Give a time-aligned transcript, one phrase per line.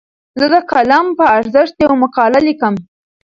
[0.39, 2.73] زه د قلم په ارزښت یوه مقاله لیکم.